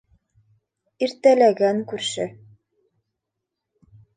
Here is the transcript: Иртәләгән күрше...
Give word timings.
Иртәләгән 1.07 1.83
күрше... 1.91 2.27